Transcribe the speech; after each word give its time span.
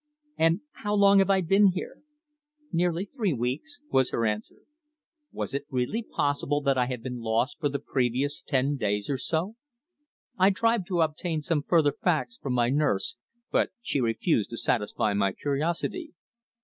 "And 0.35 0.61
how 0.71 0.95
long 0.95 1.19
have 1.19 1.29
I 1.29 1.41
been 1.41 1.73
here?" 1.73 2.01
"Nearly 2.71 3.05
three 3.05 3.33
weeks," 3.33 3.79
was 3.91 4.09
her 4.09 4.25
answer. 4.25 4.63
Was 5.31 5.53
it 5.53 5.65
really 5.69 6.01
possible 6.01 6.59
that 6.61 6.75
I 6.75 6.87
had 6.87 7.03
been 7.03 7.19
lost 7.19 7.59
for 7.59 7.69
the 7.69 7.77
previous 7.77 8.41
ten 8.41 8.77
days 8.77 9.11
or 9.11 9.19
so? 9.19 9.57
I 10.39 10.49
tried 10.49 10.87
to 10.87 11.01
obtain 11.01 11.43
some 11.43 11.61
further 11.61 11.91
facts 11.91 12.39
from 12.39 12.53
my 12.53 12.71
nurse, 12.71 13.15
but 13.51 13.69
she 13.79 14.01
refused 14.01 14.49
to 14.49 14.57
satisfy 14.57 15.13
my 15.13 15.33
curiosity. 15.33 16.15